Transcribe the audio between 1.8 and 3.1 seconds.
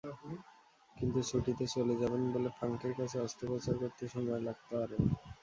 যাবেন বলে ফাঙ্কের